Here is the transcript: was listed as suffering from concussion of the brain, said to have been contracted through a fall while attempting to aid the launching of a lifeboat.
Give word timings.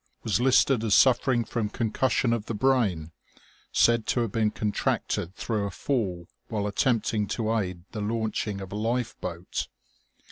was 0.23 0.39
listed 0.41 0.83
as 0.83 0.95
suffering 0.95 1.45
from 1.45 1.69
concussion 1.69 2.33
of 2.33 2.47
the 2.47 2.55
brain, 2.55 3.11
said 3.71 4.07
to 4.07 4.21
have 4.21 4.31
been 4.31 4.49
contracted 4.49 5.35
through 5.35 5.65
a 5.65 5.69
fall 5.69 6.27
while 6.47 6.65
attempting 6.65 7.27
to 7.27 7.55
aid 7.55 7.83
the 7.91 8.01
launching 8.01 8.61
of 8.61 8.71
a 8.71 8.75
lifeboat. 8.75 9.67